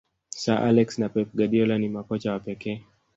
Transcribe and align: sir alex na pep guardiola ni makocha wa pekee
sir 0.41 0.57
alex 0.69 0.87
na 0.97 1.09
pep 1.09 1.27
guardiola 1.35 1.77
ni 1.77 1.89
makocha 1.89 2.31
wa 2.31 2.39
pekee 2.39 2.85